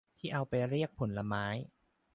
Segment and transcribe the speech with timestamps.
[0.17, 1.45] ที่เอาไปเรียกผลไม้